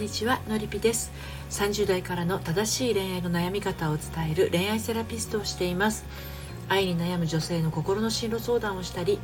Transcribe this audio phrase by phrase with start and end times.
[0.00, 1.12] にちはのりぴです。
[1.50, 6.06] 30代からの正しい恋愛の悩み方を伝える恋愛セラピストをしています。
[6.70, 9.18] 愛に悩む女性の心の進路相談をしたり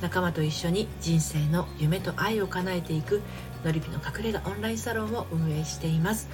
[0.00, 3.20] 仲間と一緒に人生の夢と愛を叶えていく
[3.64, 6.30] のりぴの隠れ家オンラインサロンを運営しています、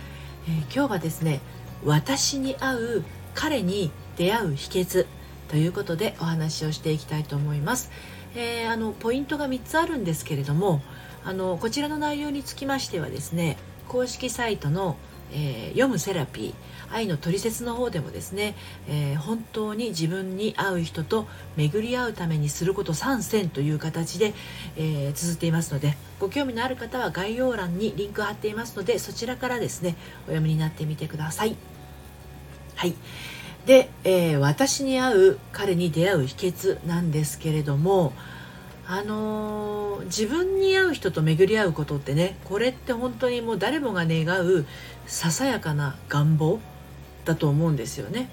[0.47, 1.41] えー、今日はですね
[1.85, 3.05] 私に合う
[3.35, 5.07] 彼に出会う秘訣
[5.49, 7.91] ということでお話をしていきたいと思います、
[8.37, 10.83] えー、あのポイントが3つあるんですけれども
[11.25, 13.57] あのこちらの内容につきましてはですね
[13.91, 14.97] 公式サイトの、
[15.33, 18.55] えー、読むセラピー愛のトリセツの方でもですね、
[18.89, 21.27] えー、本当に自分に合う人と
[21.57, 24.33] 巡り合うためにすること3選という形で、
[24.77, 31.57] えー、綴っていますのでご興味のある方は概要欄にリンク貼っていますのでそちらからですねお読みになってみてください。
[32.77, 32.95] はい
[33.67, 38.15] で、えー、私に合う彼に出会う秘訣なんですけれども
[38.93, 44.67] あのー、自分に合う人と巡り合うことってねこれって本当にもう誰もが願う
[45.07, 46.59] ささやかな願望
[47.25, 48.29] だと思うんですよね。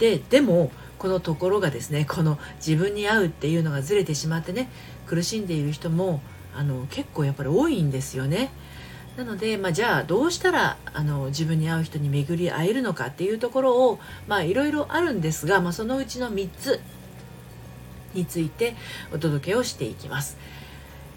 [0.00, 4.68] ででもこのところがですねこの自分に合うっていうのがずれてしまってね
[5.06, 6.22] 苦しんでいる人も
[6.56, 8.50] あの結構やっぱり多いんですよね。
[9.16, 14.00] なので、まあ、じゃあどうしたらあの自分に合う人に巡り会えるのかっていうところを
[14.44, 16.80] いろいろあるんですが、まあ、そのうちの3つ
[18.14, 18.74] について
[19.12, 20.36] お届けをしていきます。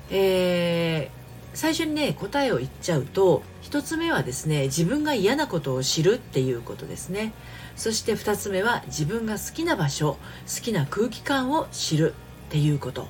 [0.09, 7.33] えー、最初にね答えを言っちゃうと1つ目はですね自分が嫌なことを知るっていうことですね。
[7.75, 10.17] そして2つ目は自分が好きな場所
[10.53, 12.13] 好きな空気感を知る
[12.47, 13.07] っていうこと。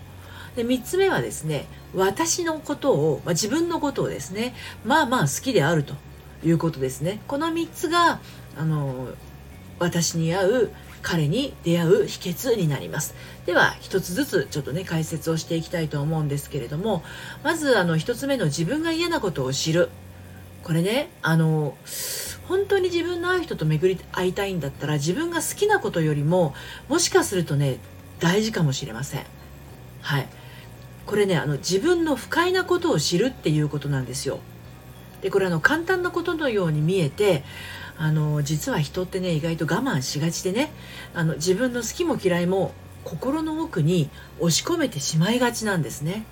[0.56, 4.54] で3つ目はですね私のことを、まあ、自分のことをですね
[4.86, 5.96] まあまあ好きであると
[6.44, 7.22] いうことですね。
[7.28, 8.20] この3つが
[8.58, 9.10] あの
[9.80, 10.72] 私に合う
[11.02, 13.16] 彼に出会う秘訣になります。
[13.46, 17.04] では一つずつちょっとね解説をしていきたいと思うんですけれども
[17.44, 19.90] まずあの一つ目の自分が嫌なことを知る。
[20.64, 21.76] これねあの
[22.48, 26.54] 本当に自分の会う人と巡り会いたいんだったら自分が好きなことよりも
[26.88, 27.78] もしかするとね
[28.20, 29.26] 大事かもしれません。
[30.02, 30.28] はい。
[31.06, 34.40] これねあの自分の不快なことを知るっていうことなんですよ。
[35.22, 37.44] でこれあの簡単なことのように見えて
[38.04, 40.72] あの実は人ってね意外と我慢しがちでね
[41.14, 42.72] あの自分の好きも嫌いも
[43.04, 46.26] 心の奥に押し込めてしまいがちなんですね。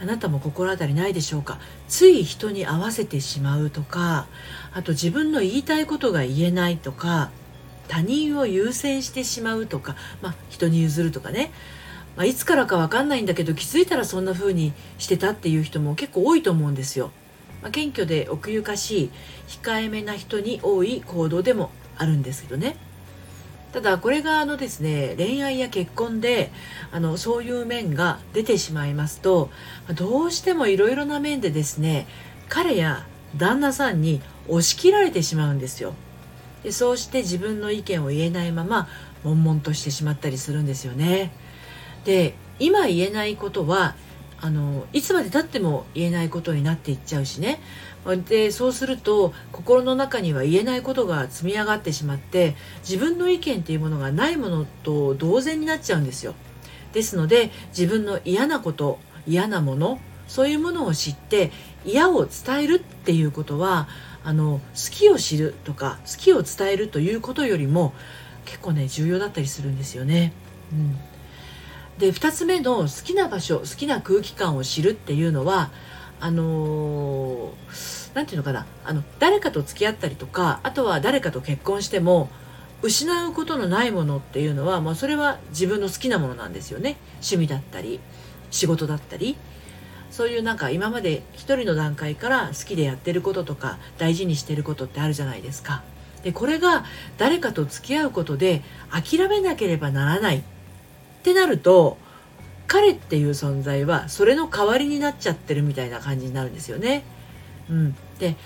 [0.00, 1.58] あなたも心当たりないでしょうか？
[1.86, 4.26] つい人に合わせてしまうとか
[4.72, 7.30] あと自分の言いたいことが言えないとか
[7.88, 11.50] 他人を優先してしまうとか、まあ、人に譲るとかね、
[12.16, 17.10] まあ、いつからか分かんないんだけど気づいたらそんな風にしてたっていう人も結構多いと思うんですよ。
[17.62, 19.10] まあ、謙虚で奥ゆかしい
[19.48, 22.76] 控えめな人に多い行動でもあるんですけどね。
[23.72, 26.50] ただこれがあのですね恋愛や結婚で
[26.90, 29.48] あのそういう面が出てしまいますと
[29.94, 32.08] どうしてもいろいろな面でですね
[32.48, 33.06] 彼や
[33.36, 35.94] 旦那さんに押し切られてしまうんですよ。
[36.64, 38.88] でそうして自分の意見を言えないまま
[39.22, 41.30] 悶々としてしまったりするんですよね。
[42.04, 43.94] で今言えないことは
[44.42, 47.60] あのいつまでたっても言えないことになっていっちゃうしね。
[48.28, 56.34] でそうすると心の中には言えないことが積み上がってしまって自分の意見っていうものがないものと同然になっちゃうんですよ。
[56.92, 61.52] ですので自分の嫌なこと嫌なものそういうものを知って
[61.84, 63.88] 嫌を伝えるっていうことは
[64.24, 67.92] あの好きを知るとか好きを伝えるということよりも
[68.44, 70.32] 結構ね重要だったりするんですよね。
[70.72, 71.09] うん。
[72.00, 75.70] で2つ目の好きな場所好きな空気感を知るっていうのは
[76.18, 77.52] あの
[78.14, 78.66] 何、て言うのかな。
[78.84, 82.28] あの誰かと付き合ったりとかあとは誰かと結婚しても
[82.82, 86.96] 失うことのないものっていうのは、まあ、それは自分の好きなものなんですよね。
[87.16, 88.00] 趣味だったり
[88.50, 89.36] 仕事だったり。
[90.10, 95.84] そういうなんか今まで一人の段階から好きでやってることとか大事にしてることってあるじゃないですか。
[96.24, 96.84] でこれが
[97.16, 100.42] 誰かと付き合うことで諦めなければならない。
[101.20, 101.98] ってなると
[102.66, 107.04] 彼っていう存在はそれの代わりになっちゃってるみたいな感じになるんですよね。
[107.68, 108.36] うん、で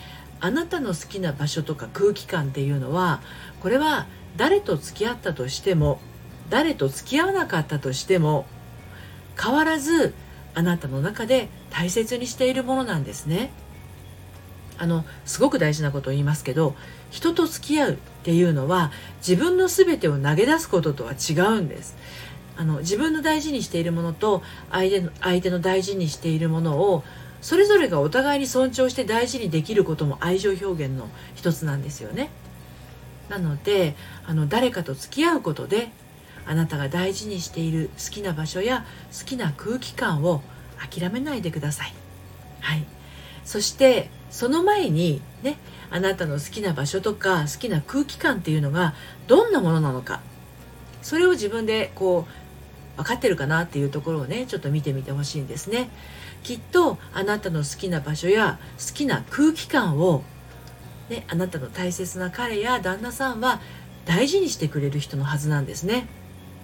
[0.40, 3.20] あなたの好きな場所とか空気感っていうのは
[3.60, 4.06] これは
[4.36, 6.00] 誰と付き合ったとしても
[6.50, 8.46] 誰と付き合わなかったとしても
[9.40, 10.14] 変わらず
[10.54, 13.50] あなたの中で大切にしているものなんですね。
[14.76, 16.74] あのすごく大事なことを言いますけど
[17.10, 21.96] 人と付き合うっていうのは自分の全てを投げ出すこととは違うんです
[22.56, 27.04] あの自分の大事にしているものと相手の相手の大事にしているものを
[27.40, 32.30] それぞれがお互いに尊重して大事にできることも愛情表現の一つなんですよね。
[33.28, 33.96] なので
[34.26, 35.90] あの誰かと付き合うことで
[36.46, 38.84] あなたが大事にしている好きな場所や
[39.18, 40.42] 好きな空気感を
[40.78, 41.94] 諦めないでください。
[42.60, 42.84] はい、
[43.44, 45.58] そしてその前にね
[45.90, 48.94] あなたの好きな場所とか好きな空気感っていうのが
[49.26, 50.20] どんなものなのか
[51.02, 52.43] それを自分でこう
[52.96, 55.90] 分かってるかなっていうところをねちょっと見てみてほしいんですね。
[56.42, 60.22] きっとあなたの好きな場所や好きな空気感を、
[61.08, 63.60] ね、あなたの大切な彼や旦那さんは
[64.04, 66.06] 大事にしてくれる人のはずなんですね、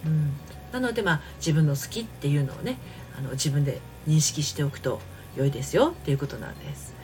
[0.05, 0.33] うん、
[0.73, 2.77] なのでまあ自分の好きっていうのをね
[3.19, 5.01] あの自分で認識しておくと
[5.35, 6.95] 良いですよっていうことなんです。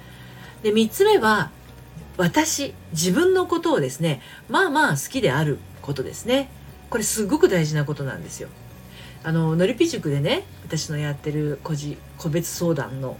[0.62, 1.50] で3つ目は
[2.18, 6.50] 私自分のことをですねまあまあ好きであることですね。
[6.90, 8.48] これすごく大事なことなんですよ。
[9.22, 13.16] あののりぴ塾でね私のやってる個人個別相談の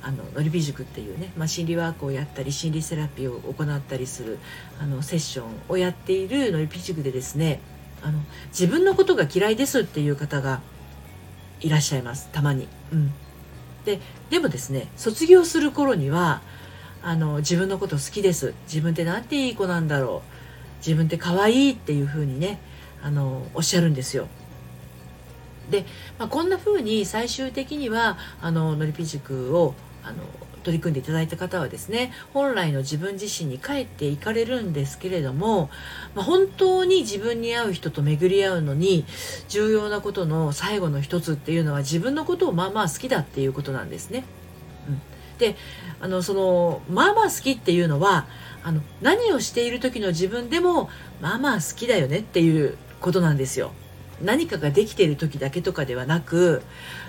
[0.00, 4.38] あののりぴ塾っていうね、まあ、心理ワークをやったり心理セラピーを行ったりする
[4.80, 7.60] あのセッションをやっているのりぴ塾でですね
[8.02, 10.60] あの自分のことが嫌いですっていう方が
[11.60, 12.68] いらっしゃいますたまに。
[12.92, 13.12] うん、
[13.84, 16.42] ででもですね卒業する頃には
[17.02, 20.38] あの自分のこと好きです自分ってなんていい子なんだろう
[20.78, 22.60] 自分って可愛いっていう風にね
[23.02, 24.28] あのおっしゃるんですよ。
[25.70, 25.84] で、
[26.18, 30.16] まあ、こんな風に最終的にはあののりぴ塾をあの
[30.62, 35.70] 取り組んでいただいた方はですね本来の自分自身に帰っていかれるんですけれども、
[36.14, 39.04] まあ、本当に自分に合う人と巡り合うのに
[39.48, 44.24] 重要なことの最後の一つっていうのは自分のことをまあまあ好きだっていうことなんですね。
[44.88, 45.00] うん、
[45.38, 45.56] で
[46.00, 48.26] あのそのまあまあ好きっていうのは
[48.62, 50.90] あの何をしている時の自分でも
[51.20, 53.72] まあまあ好きだよねっていうことなんですよ。
[54.22, 56.62] 何かができている時だけとかではなく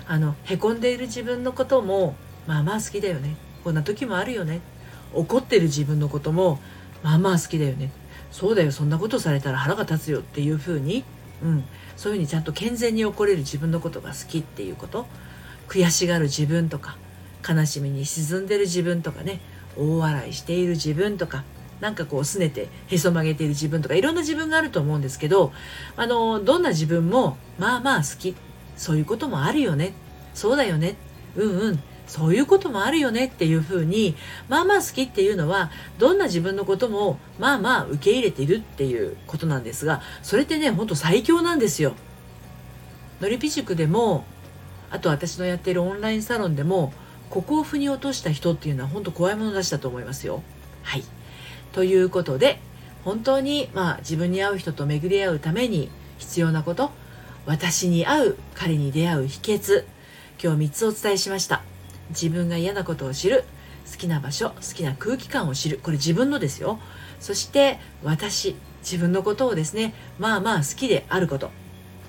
[0.06, 2.14] あのへこんでいる自分のことも
[2.46, 3.36] まあまあ好きだよね。
[3.64, 4.60] こんな時もあるよね。
[5.12, 6.60] 怒ってる自分のことも
[7.02, 7.90] まあまあ好きだよね。
[8.30, 8.72] そうだよ。
[8.72, 11.04] そんなことされたら腹が立つよっていうふうに、
[11.42, 11.64] うん、
[11.96, 15.06] そういうふうにちゃんと健全に怒れる自分のことが好きっていうこと。
[15.68, 16.96] 悔しがる自分とか
[17.48, 19.40] 悲しみに沈んでる自分とかね。
[19.76, 21.44] 大笑いしている自分とか。
[21.80, 25.52] なんかこう拗ねてへそ曲げている自分とかいろんな自分があると思うんですけど
[25.96, 28.36] あのどんな自分もまあまあ好き
[28.76, 29.94] そういうこともあるよね
[30.34, 30.96] そうだよね
[31.36, 34.16] うんうんそういうこともあるよねっていうふうに
[34.48, 41.94] まあまあ好きっていうのはどんな自分のこともまあまあ受け入れているっていうことなんですがそれってねほんと最強なんですよ。
[43.20, 44.24] のりぴ塾でも
[44.90, 46.92] あと私のやっているオンラインサロンでも
[47.28, 50.42] ここを腑に落とした人っていうのは本当怖いもの出しだと思いますよ。
[50.82, 51.04] はい。
[51.72, 52.60] ということで
[53.04, 56.90] 本当にまあ自分に合う人と巡り合うために必要なこと
[57.46, 59.84] 私に合う彼に出会う秘訣
[60.42, 61.62] 今日3つお伝えしました。
[62.10, 63.44] 自分が嫌なことを知る
[63.90, 66.78] 好きな場所好きな空気感を知るこれ自分のですよ。
[67.20, 71.50] そして私自分のことをですねまあまあ好きであること、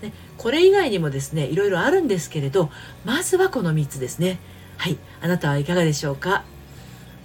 [0.01, 2.69] ね、これ以外にもですねいろいろあるんですけれど
[3.05, 4.39] まずはこの3つですね。
[4.77, 6.43] はいあなたはいかがでしょうか？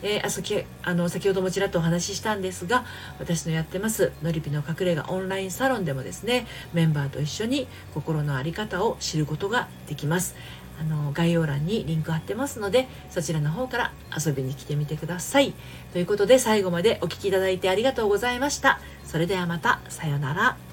[0.07, 2.85] えー、あ先あの先ほどもちらっとお話ししたんですが
[3.19, 10.37] 私のやってますのりぴの隠れ家オンラインサロンでもですねメンバーと一緒に心の在り方を知ることができます。
[10.79, 15.55] あの概要欄にリンク貼ってますのでそちらの方から遊びに来てみてください。
[15.95, 18.79] ということで最後までお聴きいただいてありがとうございました。
[19.03, 20.66] それではまたさようなら。